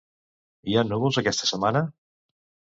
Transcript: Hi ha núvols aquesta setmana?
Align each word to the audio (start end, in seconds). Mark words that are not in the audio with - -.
Hi 0.71 0.77
ha 0.79 0.85
núvols 0.87 1.21
aquesta 1.23 1.53
setmana? 1.53 1.87